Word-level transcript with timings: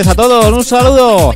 Tardes 0.00 0.08
a 0.08 0.14
todos, 0.14 0.52
un 0.52 0.64
saludo. 0.64 1.34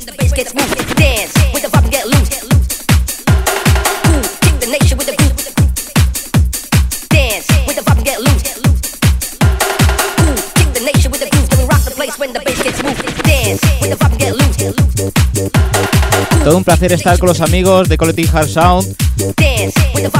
Todo 16.42 16.56
un 16.58 16.64
placer 16.64 16.92
estar 16.92 17.18
con 17.18 17.28
los 17.28 17.40
amigos 17.40 17.88
de 17.88 17.96
Collective 17.96 18.30
Hard 18.32 18.48
Sound. 18.48 18.96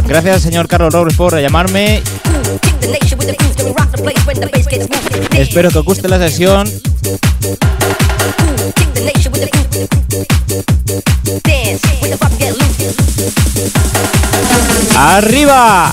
Gracias, 0.07 0.43
señor 0.43 0.69
Carlos 0.69 0.93
Robles, 0.93 1.17
por 1.17 1.39
llamarme. 1.39 2.03
Espero 5.33 5.71
que 5.71 5.79
os 5.79 5.85
guste 5.85 6.09
la 6.09 6.19
sesión. 6.19 6.69
¡Arriba! 14.97 15.93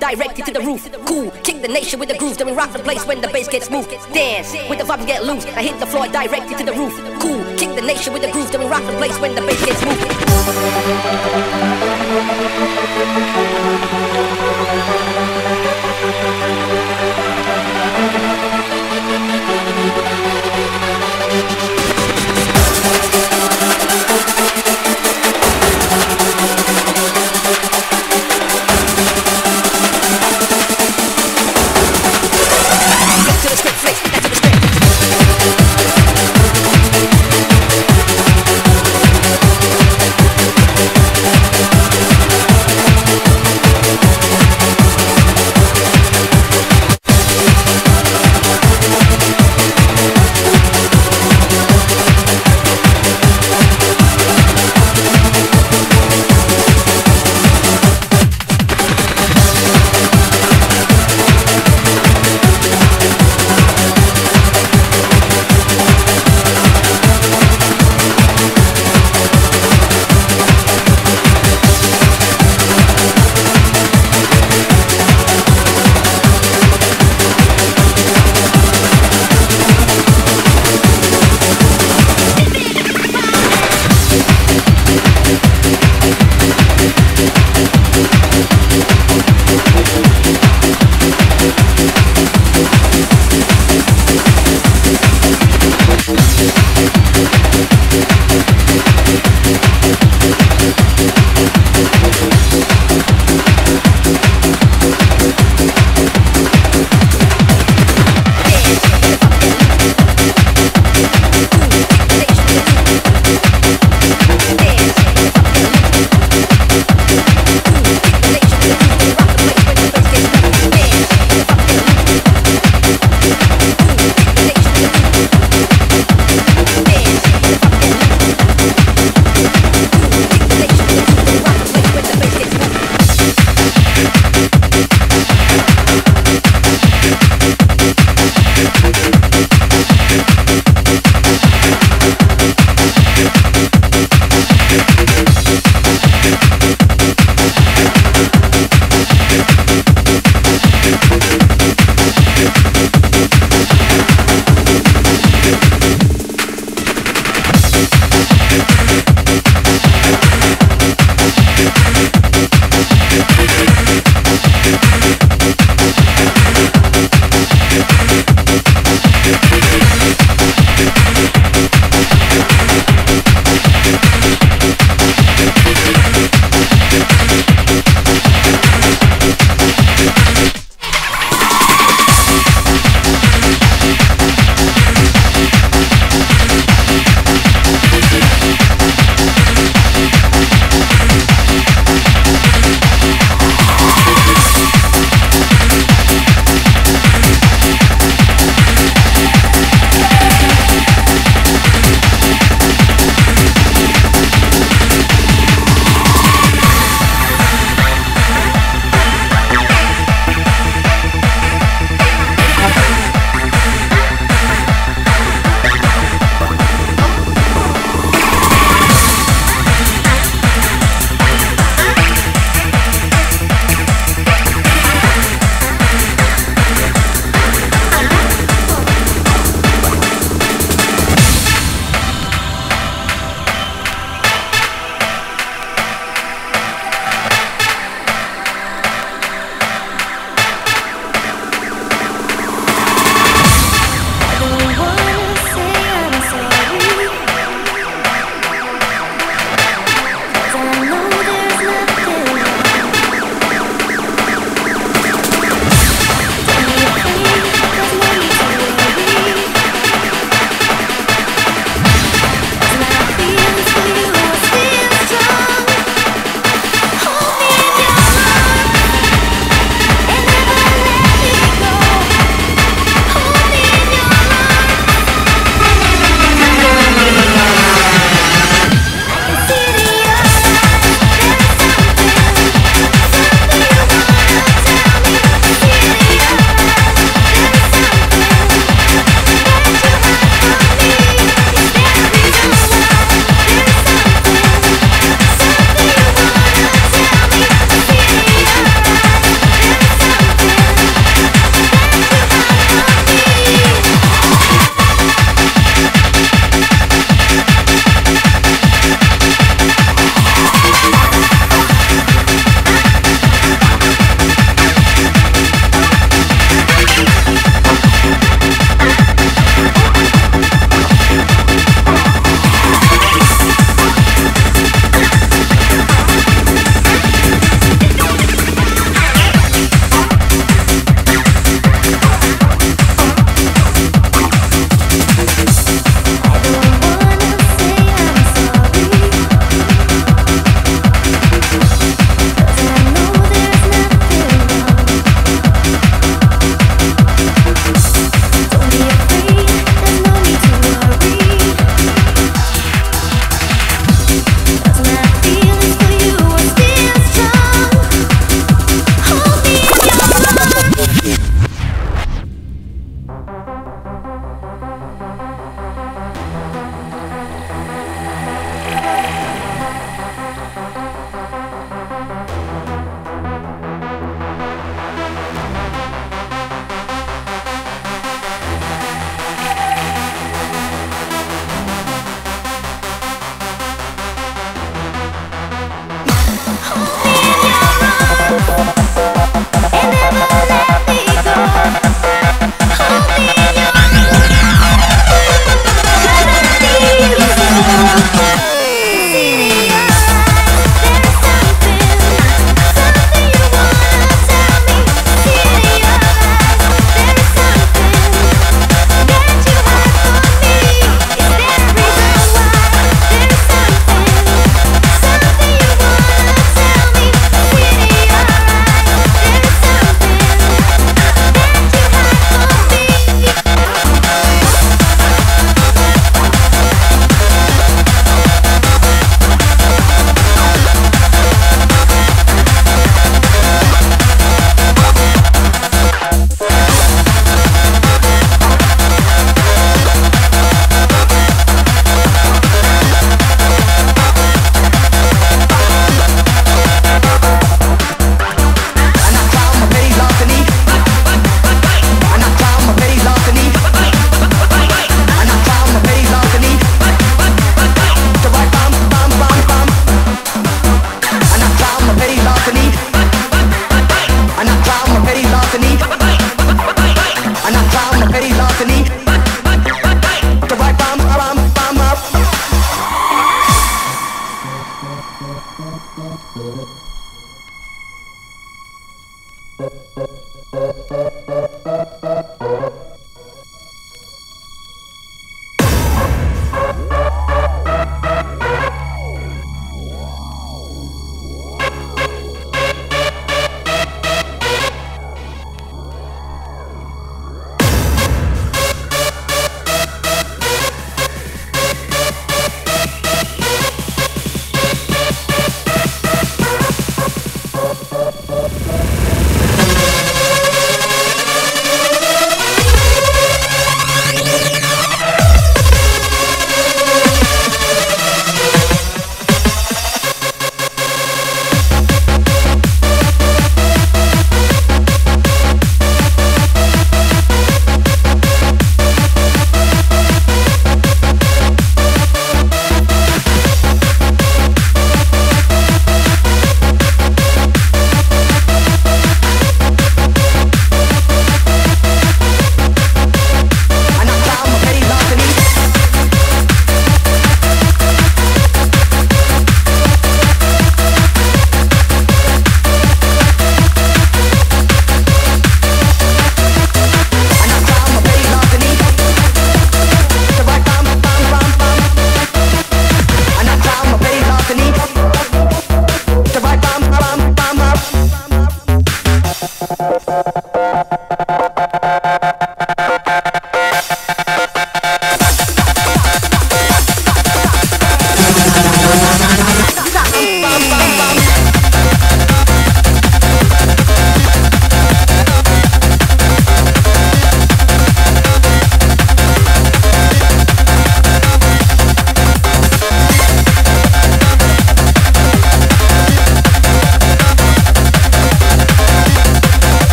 directed 0.00 0.46
to 0.46 0.52
the 0.52 0.60
roof. 0.60 0.90
Cool, 1.04 1.30
kick 1.42 1.60
the 1.62 1.68
nation 1.68 2.00
with 2.00 2.08
the 2.08 2.16
grooves, 2.16 2.38
then 2.38 2.46
we 2.46 2.52
rock 2.52 2.72
the 2.72 2.78
place 2.78 3.04
when 3.06 3.20
the 3.20 3.28
bass 3.28 3.48
gets 3.48 3.66
smooth. 3.66 3.88
Dance 4.12 4.52
with 4.68 4.78
the 4.78 4.84
vibe 4.84 4.98
and 4.98 5.06
get 5.06 5.24
loose. 5.24 5.44
I 5.46 5.62
hit 5.62 5.78
the 5.78 5.86
floor 5.86 6.06
directed 6.08 6.56
to 6.58 6.64
the 6.64 6.72
roof. 6.72 6.94
Cool, 7.20 7.44
kick 7.56 7.74
the 7.74 7.82
nation 7.82 8.12
with 8.12 8.22
the 8.22 8.30
groove. 8.30 8.50
then 8.50 8.60
we 8.60 8.66
rock 8.66 8.84
the 8.84 8.96
place 8.96 9.18
when 9.20 9.34
the 9.34 9.42
bass 9.42 9.64
gets 9.64 9.80
smooth. 9.80 10.00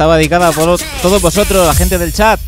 Estaba 0.00 0.16
dedicada 0.16 0.50
por 0.52 0.80
todos 1.02 1.20
vosotros, 1.20 1.66
la 1.66 1.74
gente 1.74 1.98
del 1.98 2.10
chat. 2.10 2.40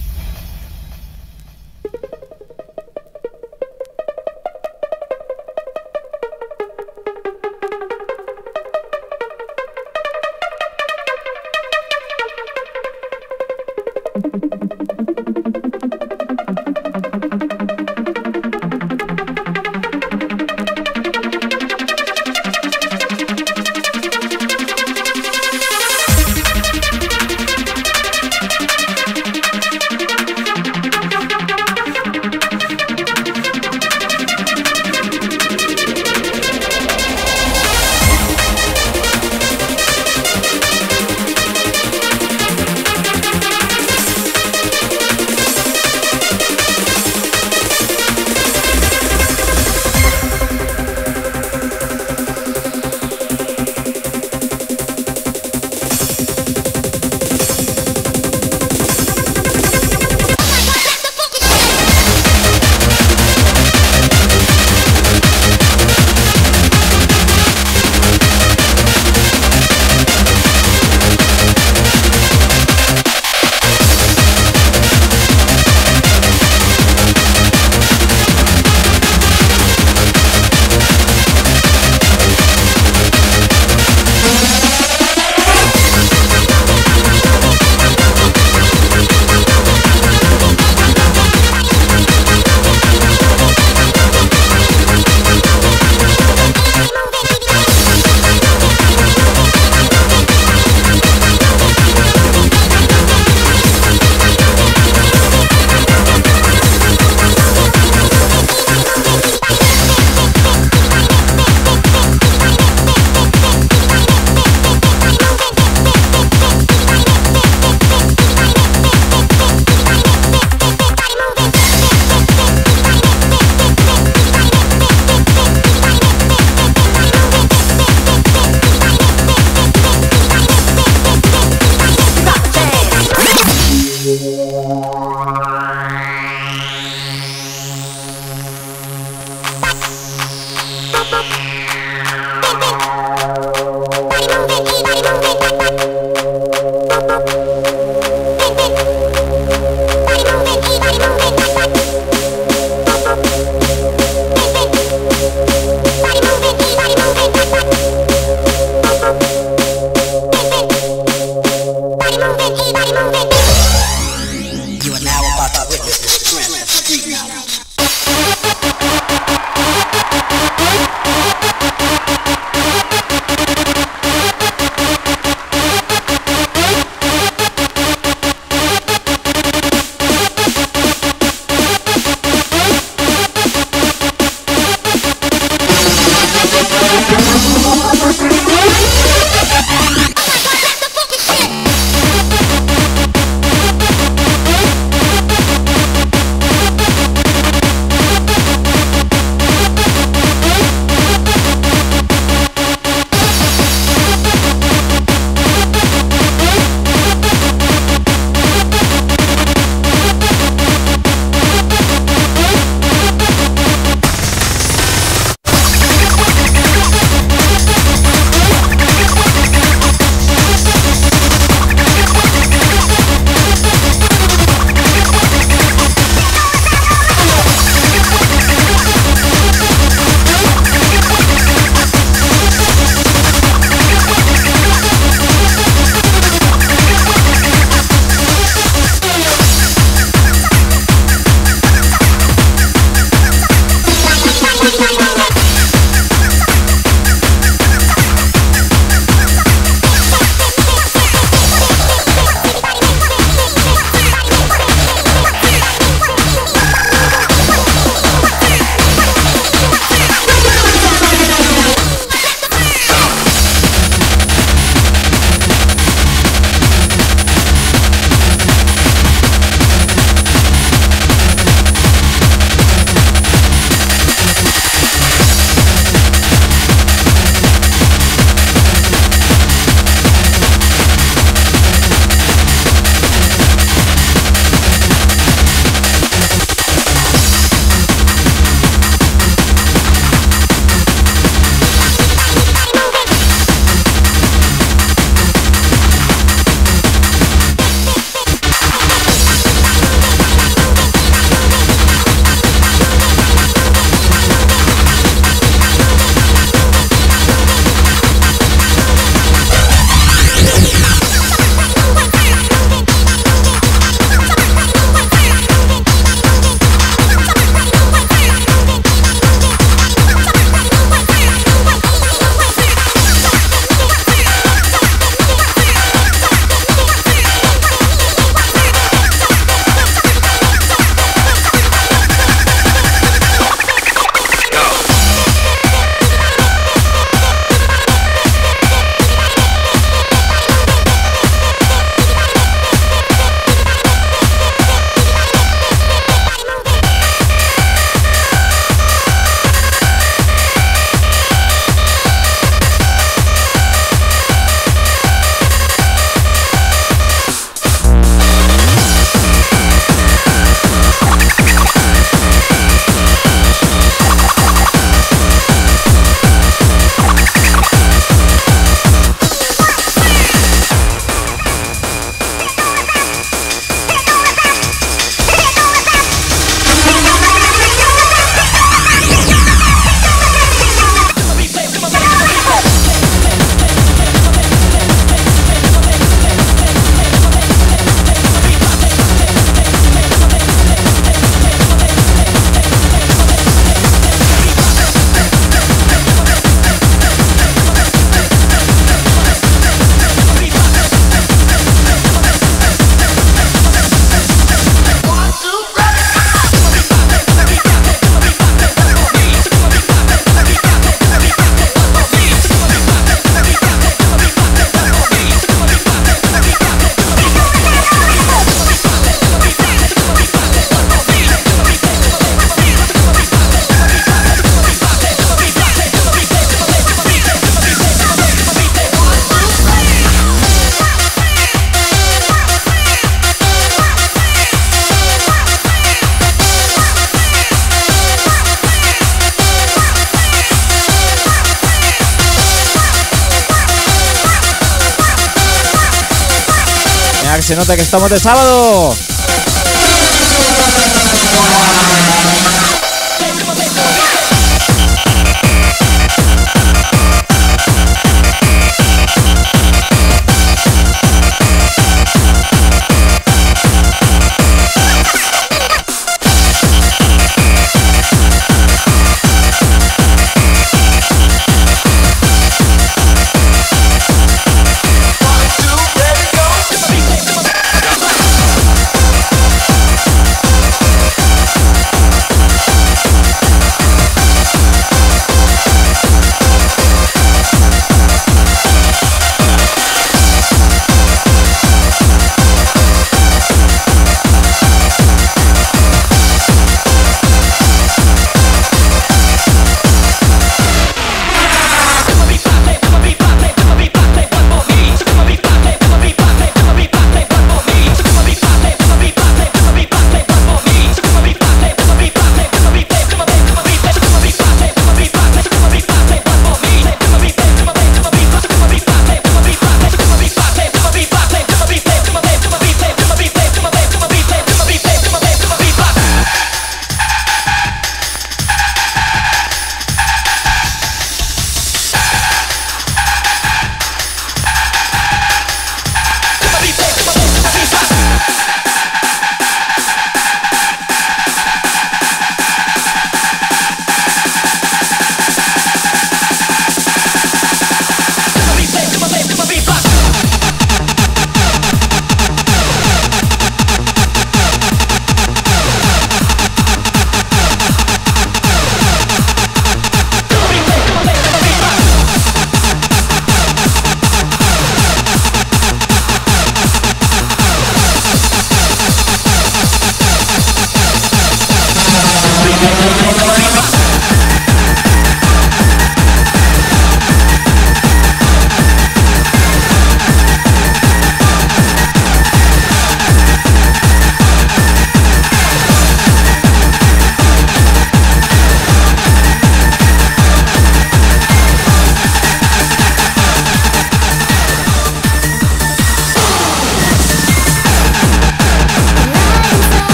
Estamos 447.92 448.08
de 448.10 448.20
sábado. 448.20 449.01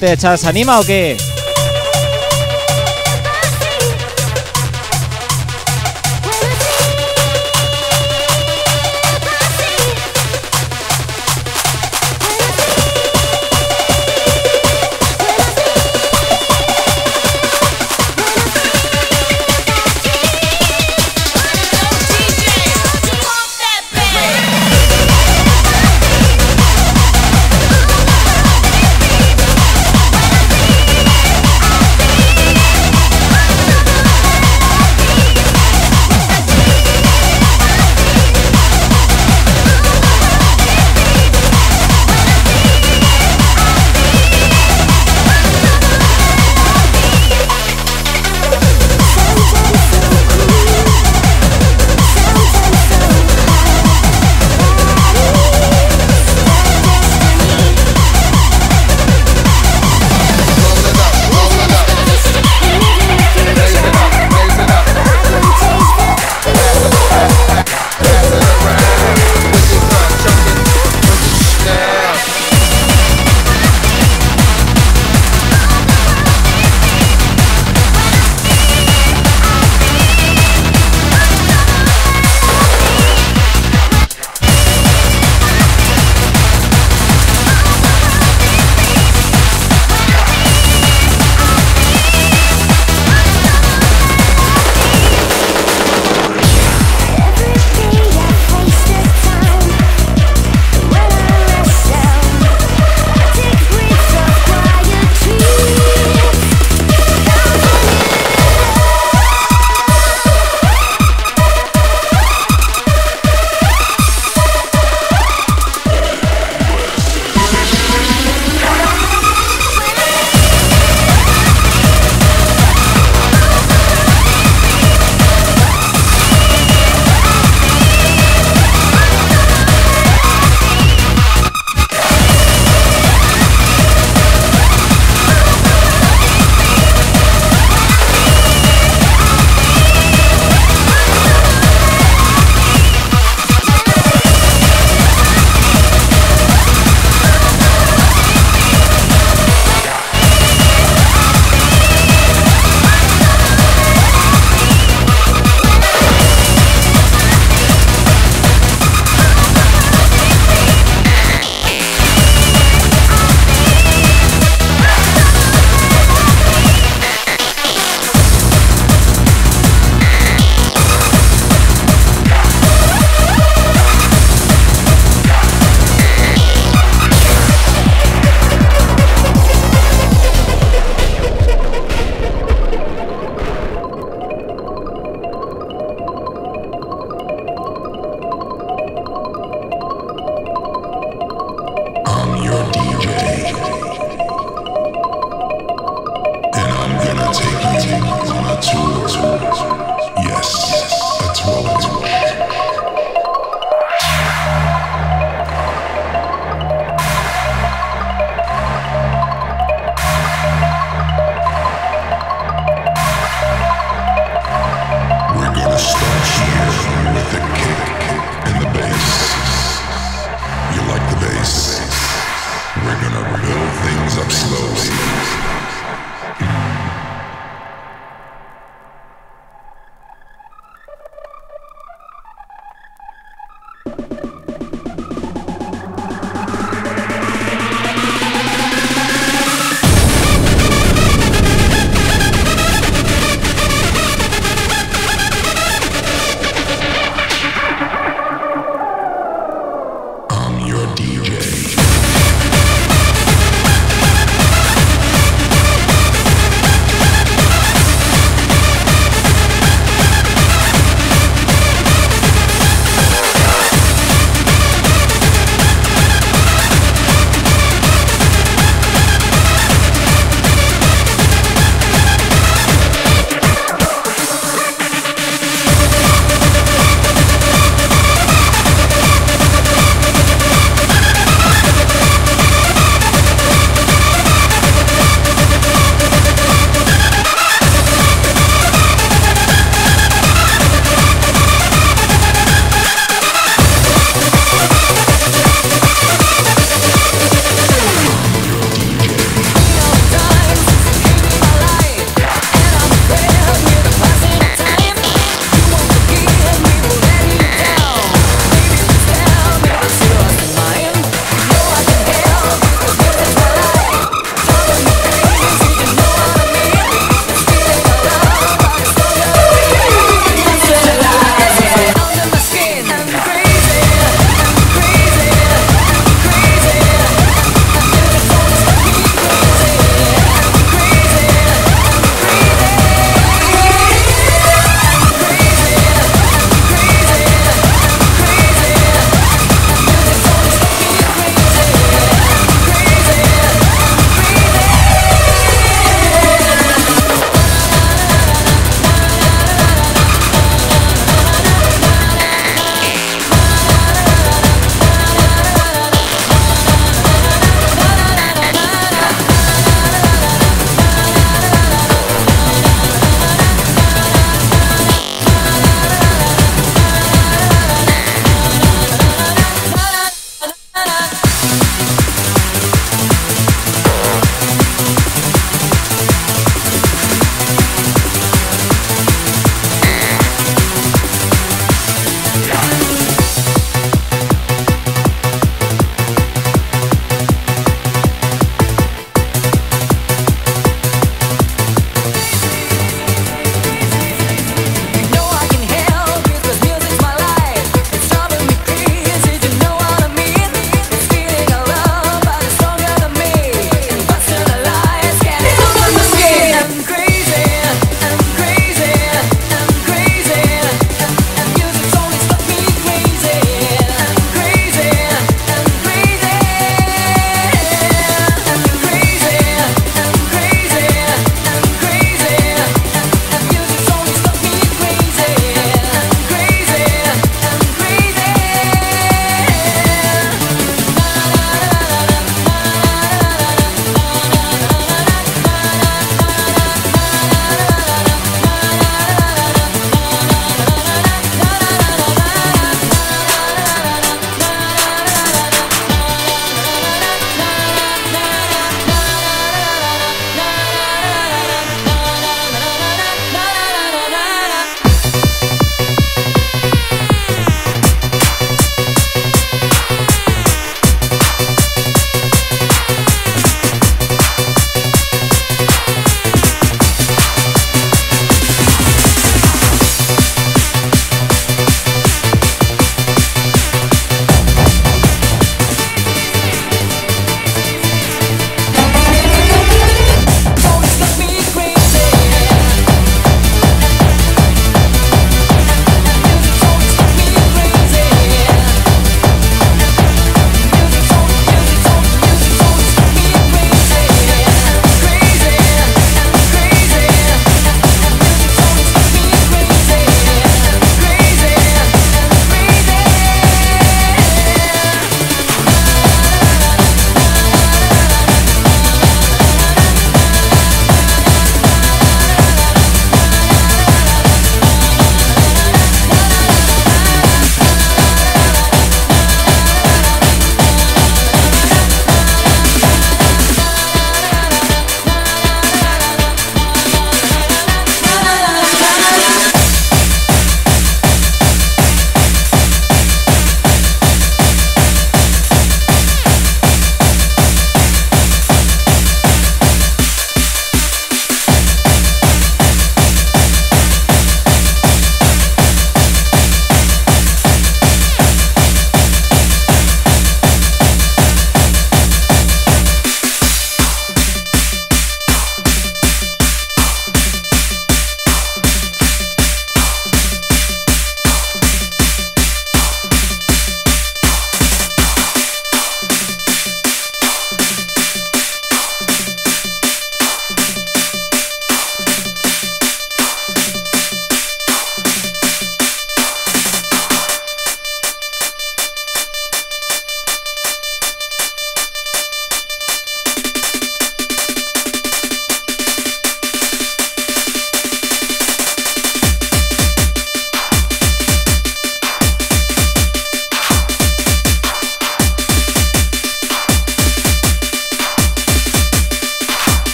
Gente 0.00 0.06
de 0.06 0.16
chat, 0.16 0.38
¿se 0.38 0.48
anima 0.48 0.80
o 0.80 0.84
qué? 0.84 1.29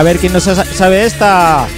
A 0.00 0.02
ver 0.02 0.18
quién 0.18 0.32
no 0.32 0.40
sabe 0.40 1.04
esta. 1.04 1.68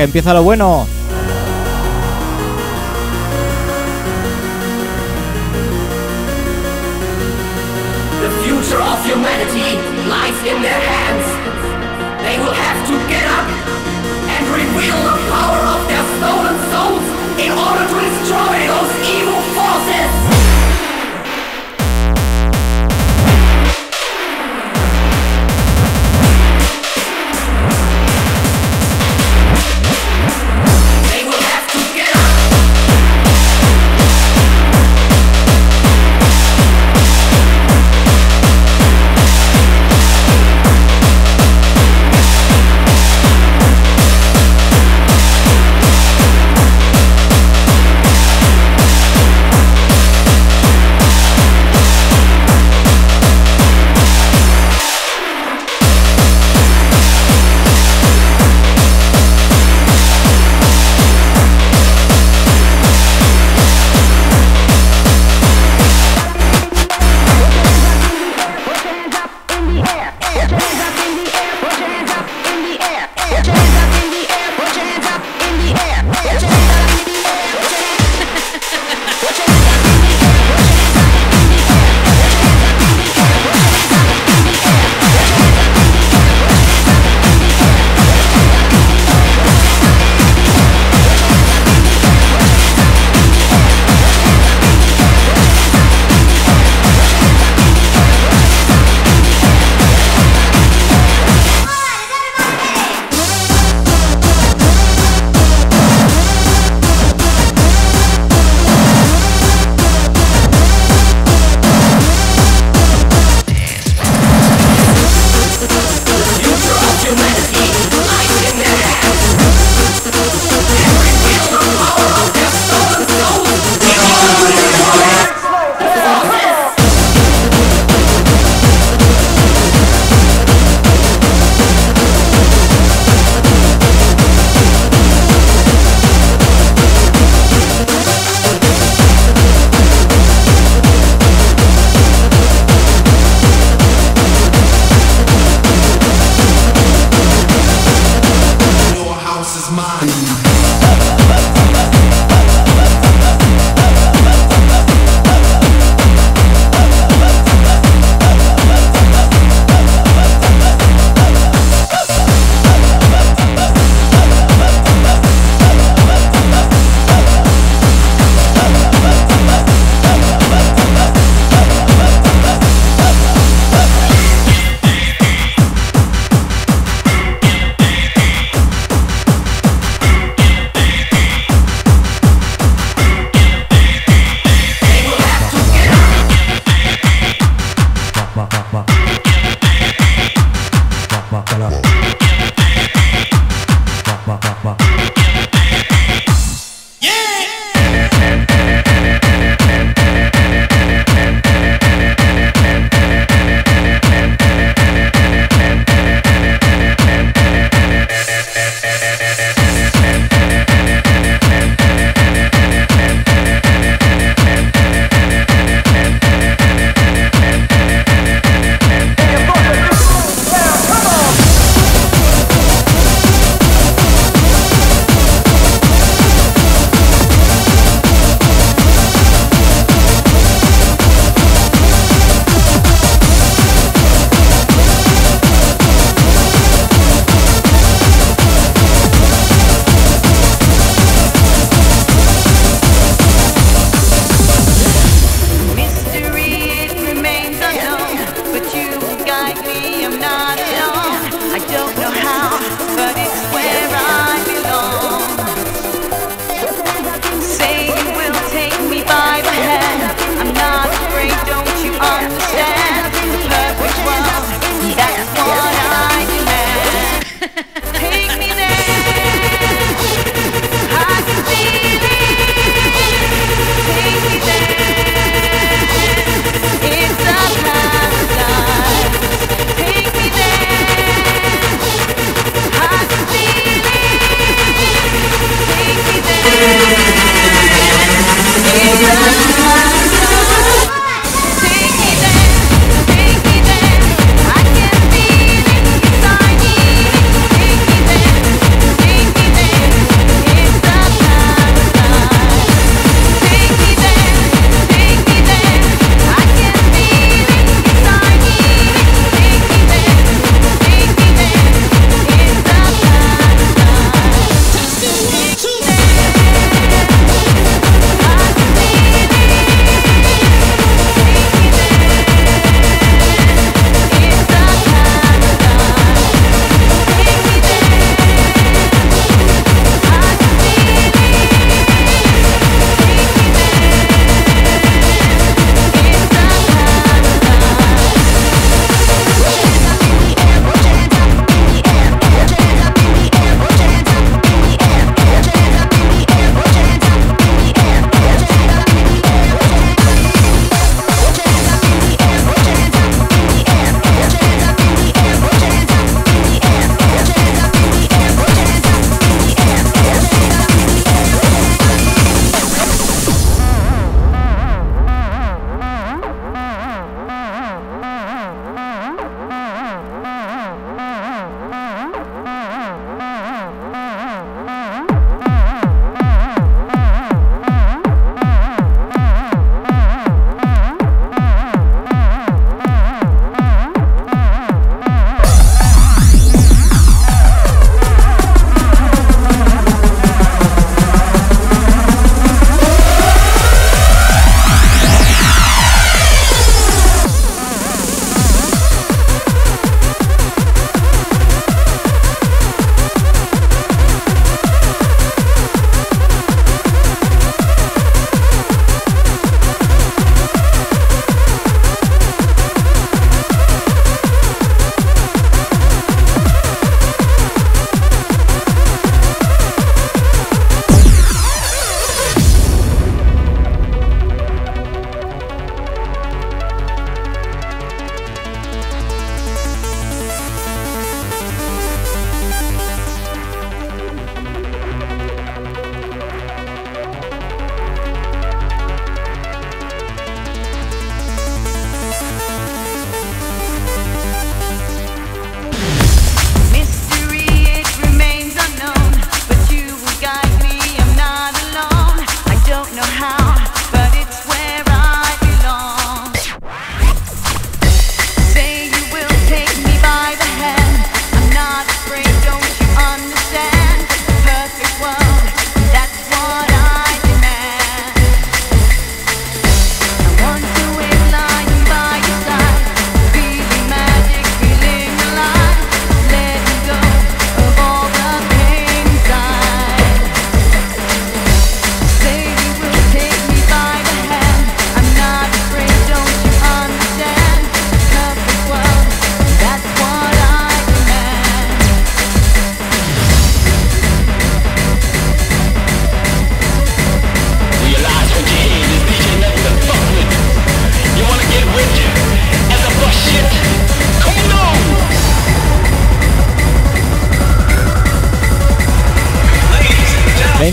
Que 0.00 0.04
empieza 0.04 0.32
lo 0.32 0.42
bueno. 0.42 0.86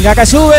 Nakasube. 0.07 0.56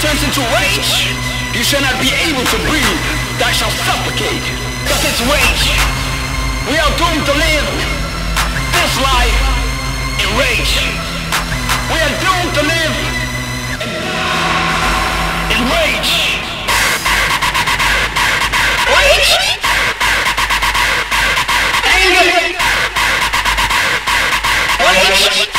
turns 0.00 0.22
into 0.22 0.42
rage, 0.54 1.10
you 1.54 1.64
shall 1.64 1.82
not 1.82 1.98
be 1.98 2.10
able 2.30 2.44
to 2.46 2.58
breathe. 2.70 3.02
Thou 3.42 3.50
shalt 3.50 3.74
suffocate. 3.82 4.46
Cause 4.86 5.02
it's 5.02 5.22
rage. 5.26 5.66
We 6.70 6.78
are 6.78 6.92
doomed 6.94 7.26
to 7.26 7.34
live 7.34 7.66
this 8.78 8.94
life 9.02 9.38
in 10.22 10.28
rage. 10.38 10.74
We 11.90 11.98
are 11.98 12.14
doomed 12.22 12.52
to 12.54 12.62
live 12.62 12.94
in, 13.82 13.90
in 15.50 15.60
rage. 15.66 16.14
Rage? 18.94 19.32
Anger? 21.90 22.54
Rage? 24.78 25.57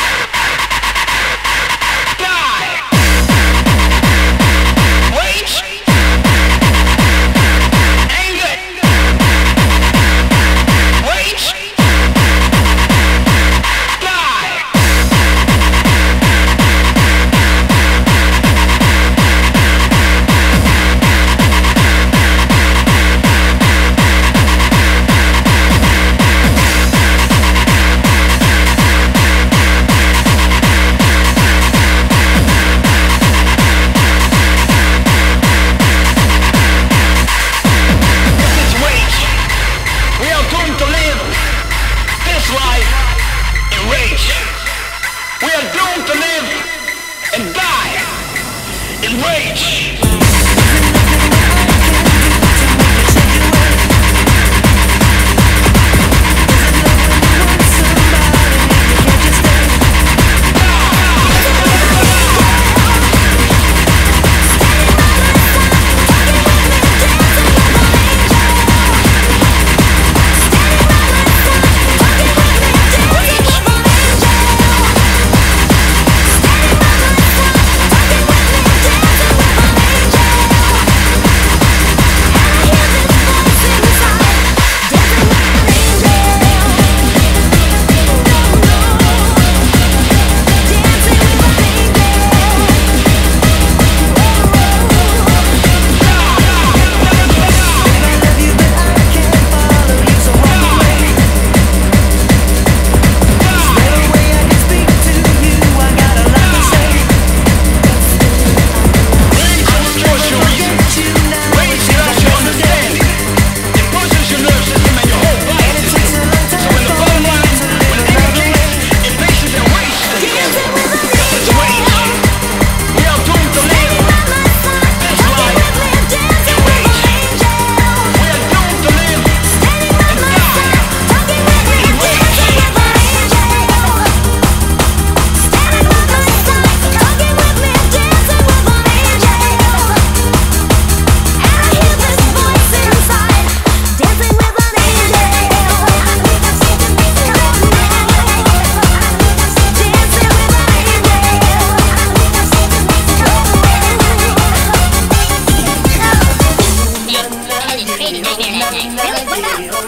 Really? 157.80 158.20
What's 158.20 158.36
up? 158.36 158.76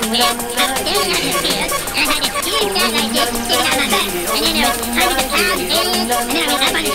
Well, 0.09 0.33
I 0.33 0.65
was 0.65 0.81
down 0.81 1.05
on 1.05 1.21
the 1.21 1.33
stairs, 1.45 1.73
and 1.93 2.09
I 2.09 2.09
had 2.09 2.25
this 2.25 2.41
my 2.73 2.89
back. 2.89 4.09
And 4.33 4.41
then 4.41 4.55
there 4.57 4.65
was 4.65 4.81
hundreds 4.97 5.21
of 5.21 5.29
pounds 5.29 5.61
of 5.61 5.85
and 6.01 6.33
then 6.33 6.49
I 6.49 6.53
was 6.53 6.63
up 6.63 6.73
on 6.73 6.85
the 6.85 6.92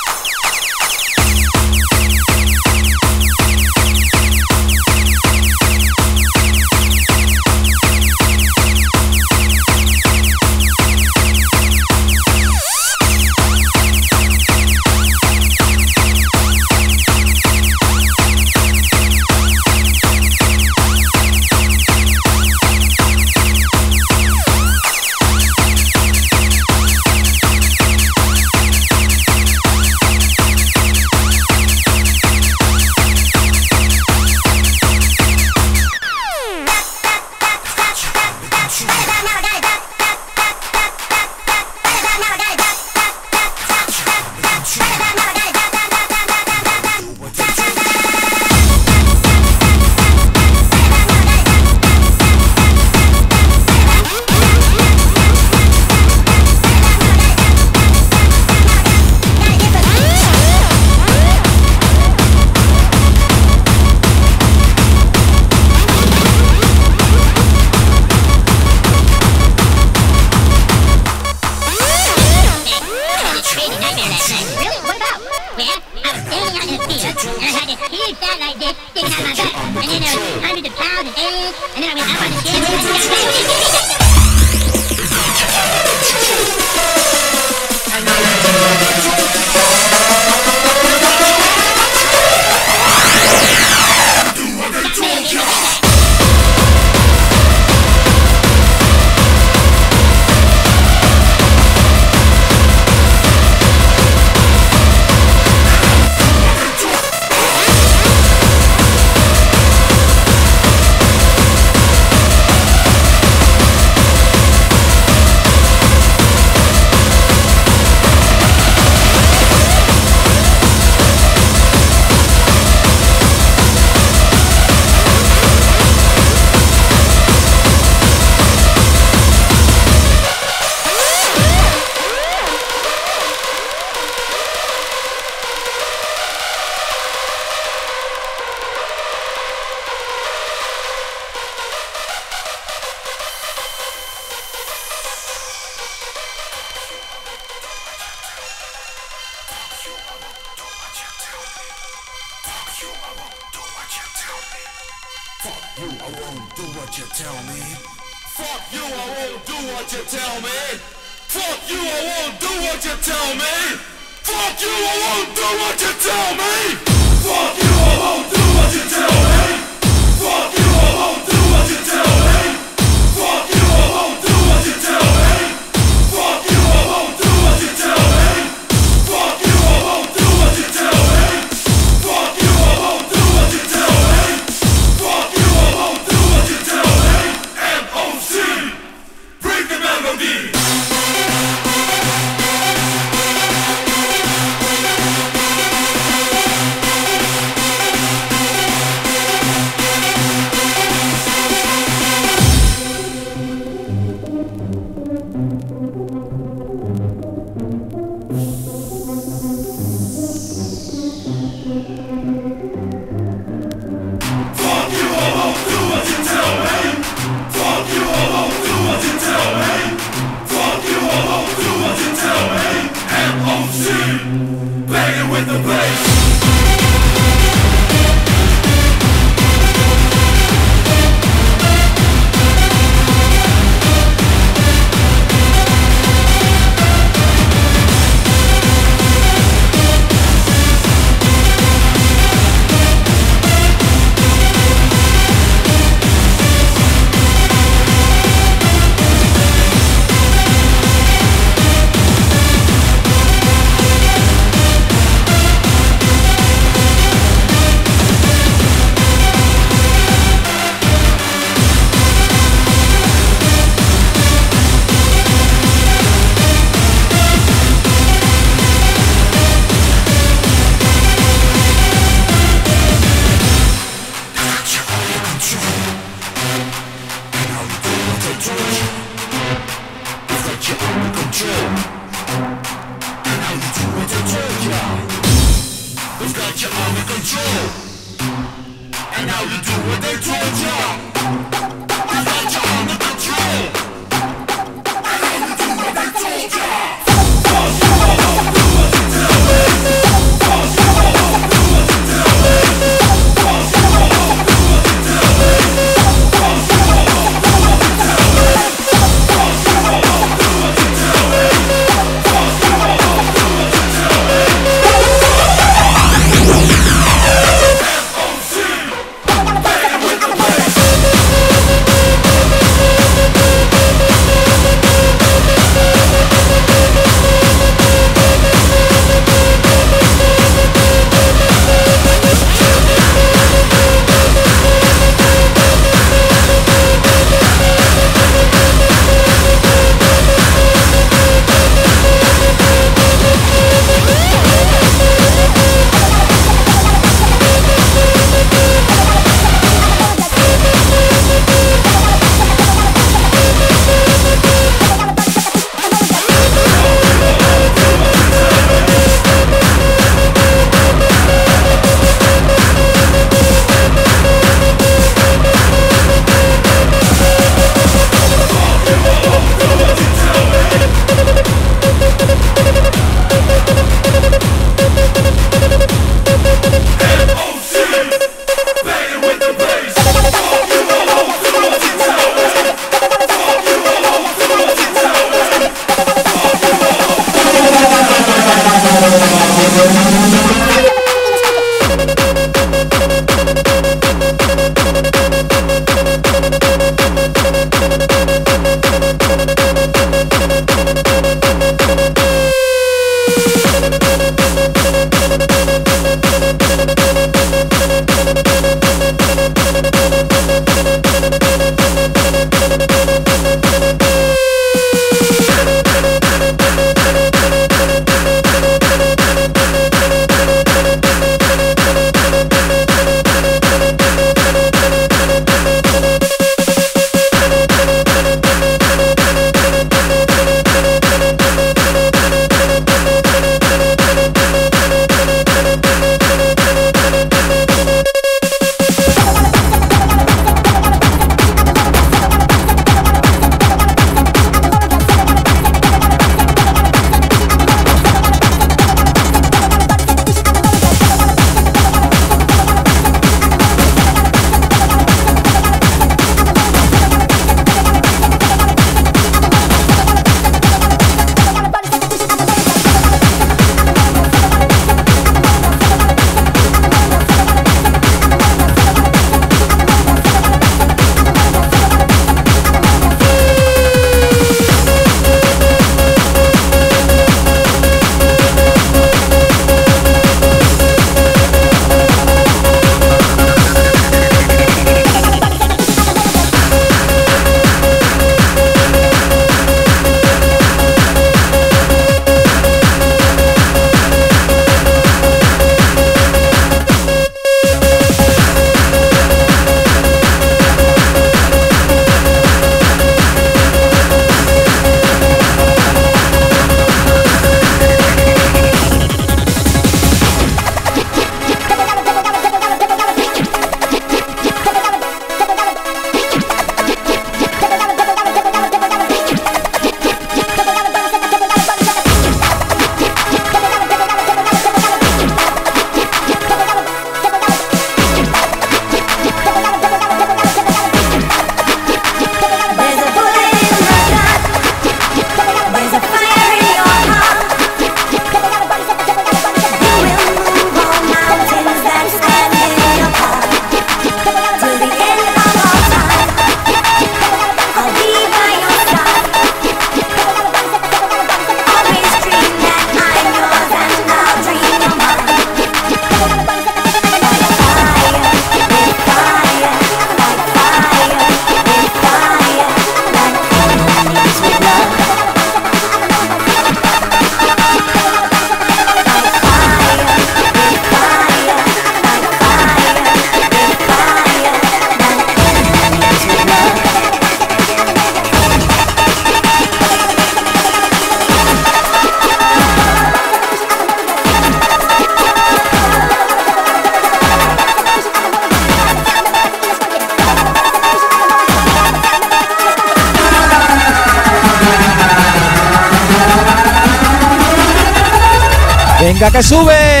Venga 599.13 599.29
que 599.29 599.43
sube. 599.43 600.00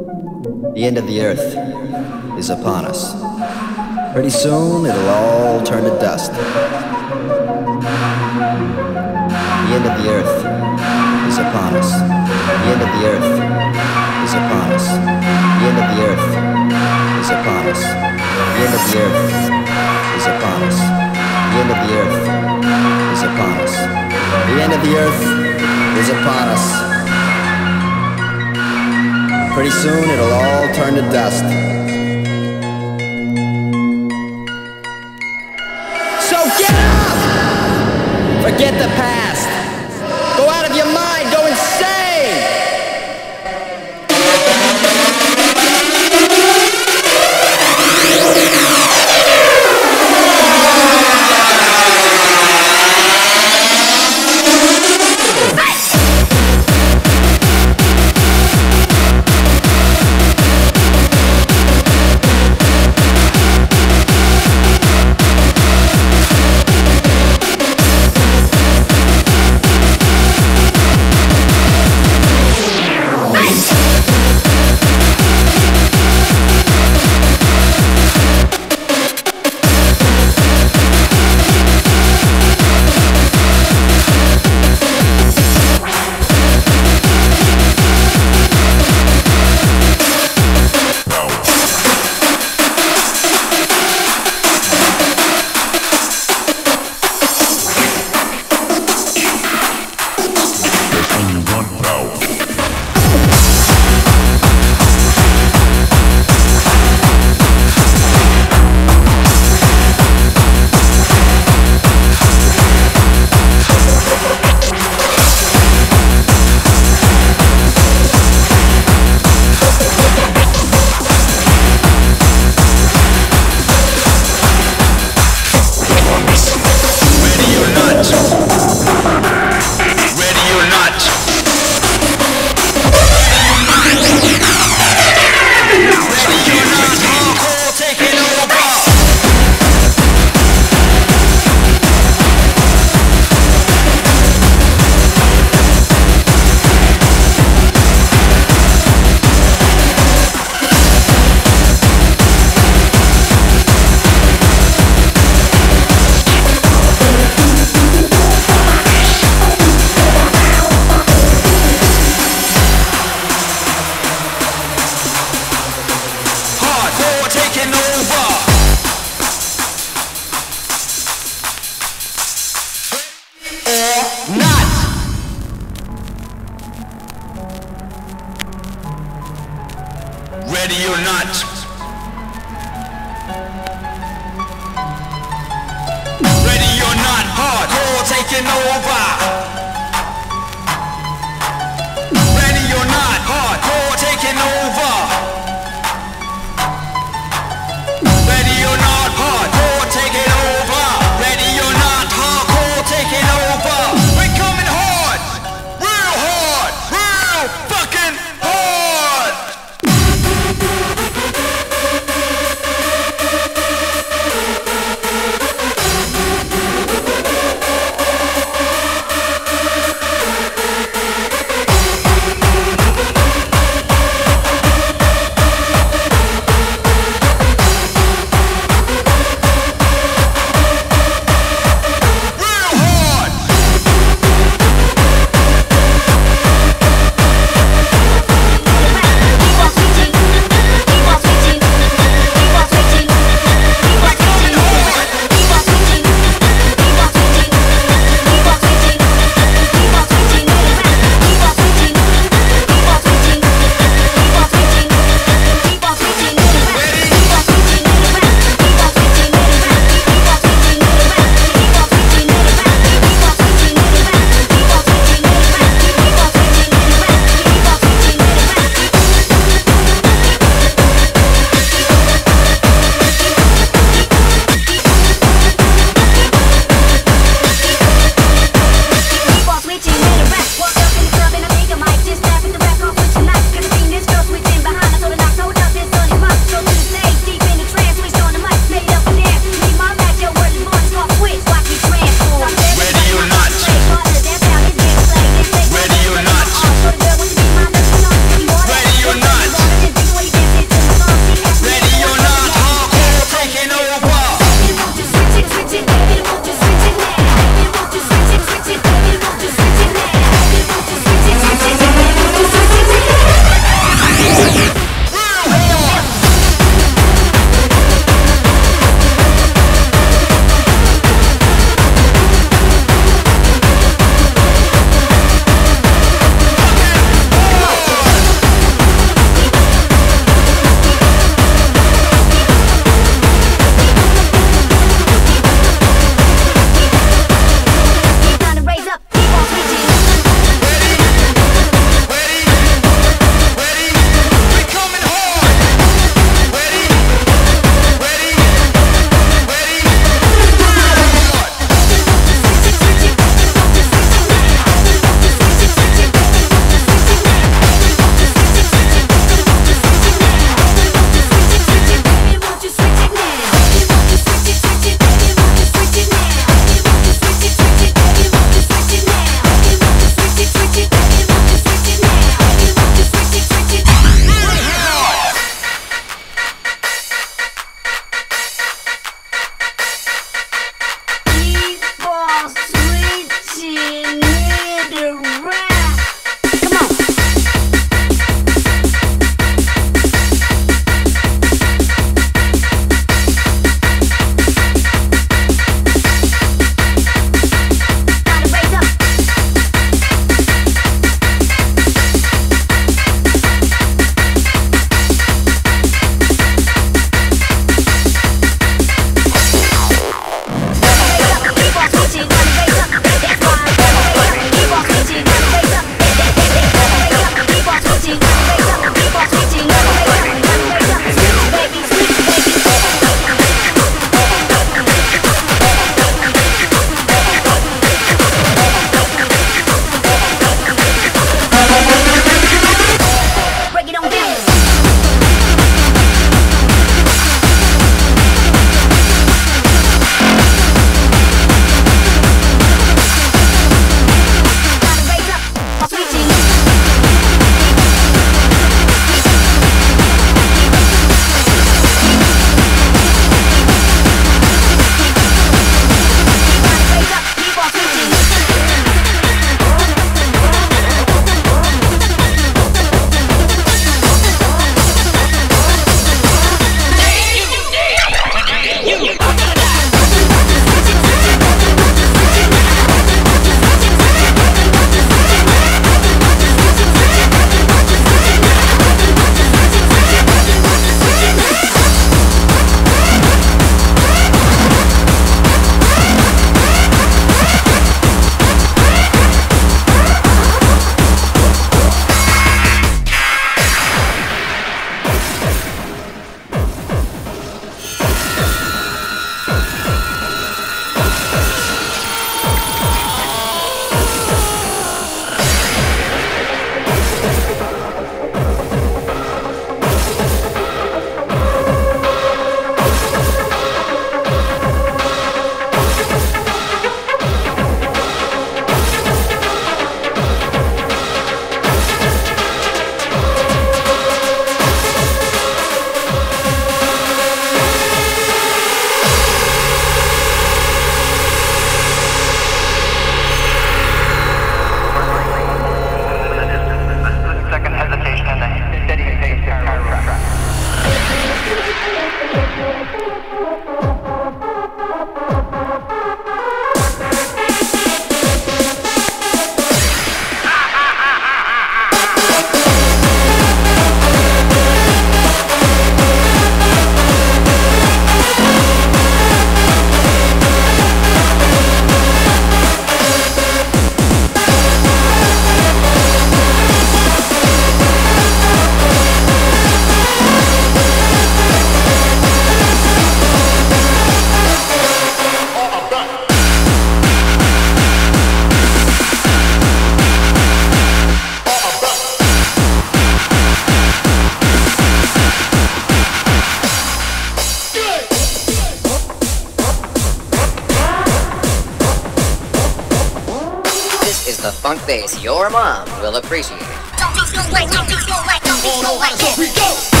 The 594.41 594.51
funk 594.51 594.83
bass 594.87 595.21
your 595.21 595.51
mom 595.51 595.87
will 596.01 596.15
appreciate. 596.15 596.59
Don't 596.97 597.13
be 597.13 597.21
white, 597.51 597.69
don't 597.69 597.87
be 597.87 597.93
white, 597.93 599.19
don't 599.19 599.37
be 599.37 599.45
go. 599.55 600.00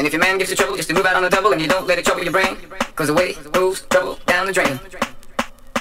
And 0.00 0.06
if 0.06 0.14
your 0.14 0.22
man 0.22 0.38
gives 0.38 0.48
you 0.48 0.56
trouble, 0.56 0.76
just 0.76 0.88
to 0.88 0.94
move 0.94 1.04
out 1.04 1.14
on 1.14 1.22
the 1.22 1.28
double 1.28 1.52
and 1.52 1.60
you 1.60 1.68
don't 1.68 1.86
let 1.86 1.98
it 1.98 2.06
trouble 2.06 2.22
your 2.22 2.32
brain. 2.32 2.56
Cause 2.96 3.10
away 3.10 3.34
goes 3.52 3.82
trouble 3.82 4.18
down 4.24 4.46
the 4.46 4.52
drain. 4.54 4.80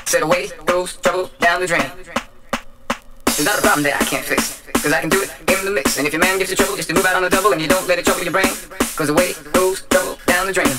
Said 0.07 0.23
away 0.23 0.49
goes 0.65 0.97
trouble 0.97 1.31
down 1.39 1.61
the 1.61 1.67
drain. 1.67 1.89
It's 3.27 3.45
not 3.45 3.57
a 3.57 3.61
problem 3.61 3.83
that 3.83 3.95
I 3.95 4.03
can't 4.03 4.25
fix. 4.25 4.61
Cause 4.73 4.91
I 4.91 4.99
can 4.99 5.07
do 5.07 5.21
it 5.21 5.31
in 5.47 5.63
the 5.63 5.71
mix. 5.71 5.97
And 5.97 6.05
if 6.05 6.11
your 6.11 6.19
man 6.19 6.37
gives 6.37 6.49
you 6.49 6.57
trouble, 6.57 6.75
just 6.75 6.89
to 6.89 6.95
move 6.95 7.05
out 7.05 7.15
on 7.15 7.23
the 7.23 7.29
double 7.29 7.53
and 7.53 7.61
you 7.61 7.69
don't 7.69 7.87
let 7.87 7.97
it 7.97 8.03
trouble 8.03 8.23
your 8.23 8.33
brain. 8.33 8.51
Cause 8.97 9.07
away 9.07 9.31
goes 9.53 9.83
trouble 9.83 10.17
down 10.25 10.47
the 10.47 10.51
drain. 10.51 10.75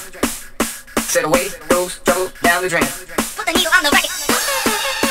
Said 1.09 1.25
away 1.25 1.49
goes 1.71 1.99
trouble 2.01 2.29
down 2.43 2.61
the 2.63 2.69
drain. 2.69 2.85
Put 2.85 3.47
the 3.47 3.53
needle 3.57 3.73
on 3.73 3.85
the 3.85 3.91
record. 3.91 5.10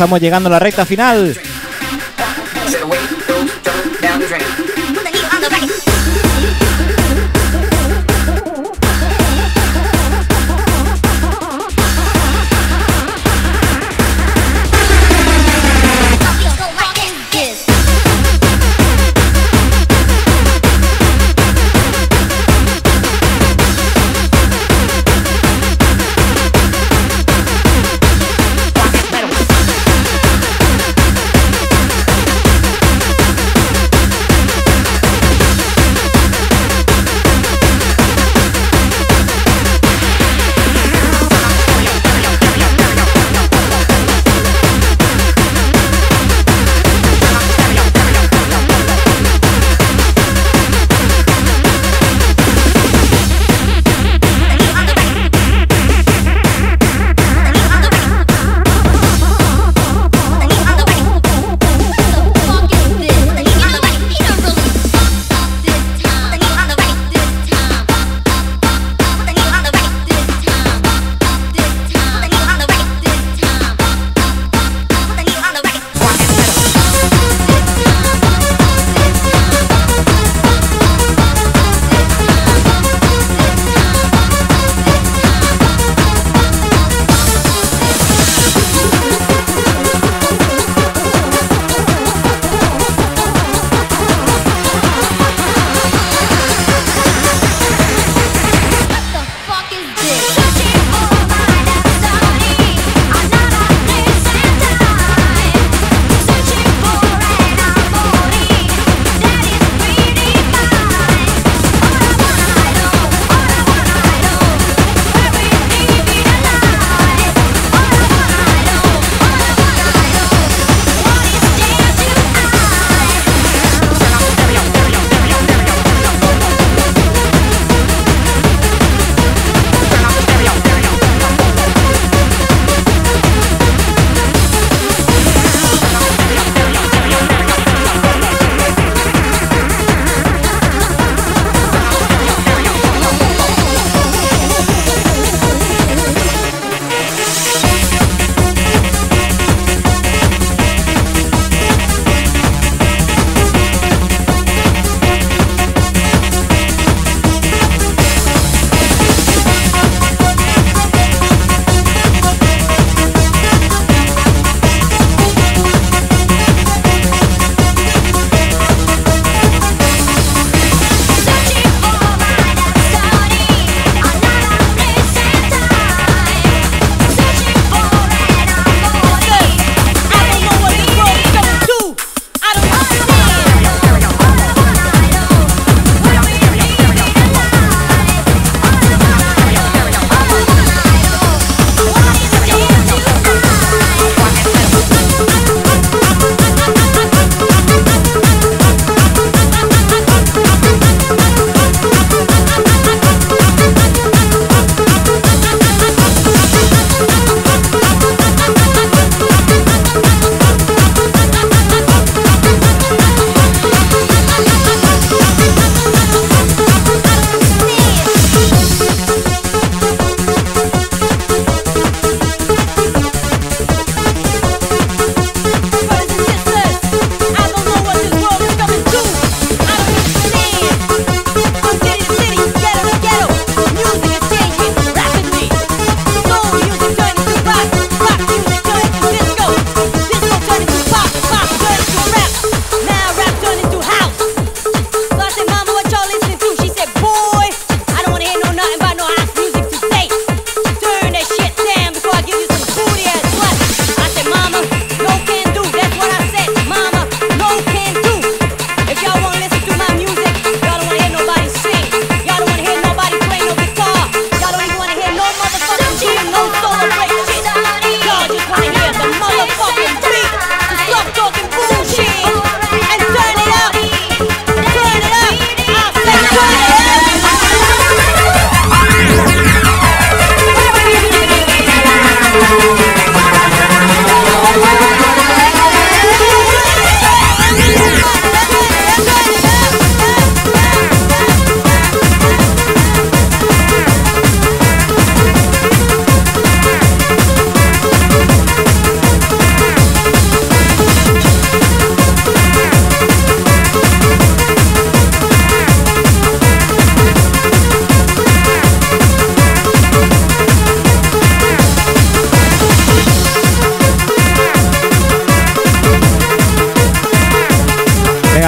Estamos 0.00 0.18
llegando 0.18 0.46
a 0.46 0.52
la 0.52 0.58
recta 0.58 0.86
final. 0.86 1.38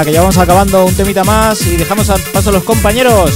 Que 0.05 0.13
ya 0.13 0.21
vamos 0.21 0.39
acabando 0.39 0.85
un 0.85 0.95
temita 0.95 1.23
más 1.23 1.67
y 1.67 1.77
dejamos 1.77 2.11
al 2.11 2.21
paso 2.21 2.51
a 2.51 2.53
los 2.53 2.65
compañeros. 2.65 3.31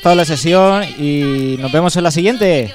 Gustado 0.00 0.16
la 0.16 0.24
sesión 0.24 0.82
y 0.98 1.58
nos 1.58 1.70
vemos 1.70 1.94
en 1.94 2.04
la 2.04 2.10
siguiente. 2.10 2.72